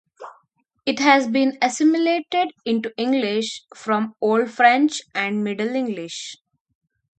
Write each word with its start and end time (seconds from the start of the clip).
It 0.83 0.97
has 0.97 1.27
been 1.27 1.59
assimilated 1.61 2.53
into 2.65 2.91
English 2.97 3.63
from 3.75 4.15
Old 4.19 4.49
French 4.49 5.03
and 5.13 5.43
Middle 5.43 5.75
English. 5.75 6.37